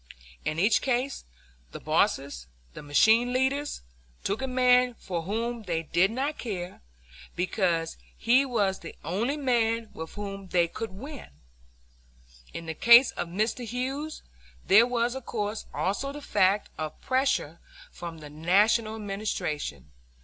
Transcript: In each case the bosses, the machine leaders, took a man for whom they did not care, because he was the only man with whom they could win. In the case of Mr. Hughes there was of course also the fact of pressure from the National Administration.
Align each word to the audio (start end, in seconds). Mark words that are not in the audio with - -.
In 0.45 0.57
each 0.57 0.81
case 0.81 1.25
the 1.73 1.79
bosses, 1.79 2.47
the 2.73 2.81
machine 2.81 3.31
leaders, 3.31 3.81
took 4.23 4.41
a 4.41 4.47
man 4.47 4.95
for 4.95 5.21
whom 5.21 5.61
they 5.61 5.83
did 5.83 6.09
not 6.09 6.39
care, 6.39 6.81
because 7.35 7.97
he 8.17 8.43
was 8.43 8.79
the 8.79 8.95
only 9.05 9.37
man 9.37 9.91
with 9.93 10.13
whom 10.15 10.47
they 10.47 10.67
could 10.67 10.89
win. 10.89 11.27
In 12.51 12.65
the 12.65 12.73
case 12.73 13.11
of 13.11 13.27
Mr. 13.27 13.63
Hughes 13.63 14.23
there 14.65 14.87
was 14.87 15.13
of 15.13 15.27
course 15.27 15.67
also 15.71 16.11
the 16.11 16.19
fact 16.23 16.71
of 16.79 16.99
pressure 17.01 17.59
from 17.91 18.17
the 18.17 18.29
National 18.31 18.95
Administration. 18.95 19.91